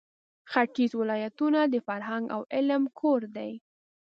ختیځ 0.51 0.91
ولایتونه 1.01 1.59
د 1.67 1.75
فرهنګ 1.87 2.25
او 2.35 2.41
علم 2.55 2.83
کور 2.99 3.21
دی. 3.35 3.51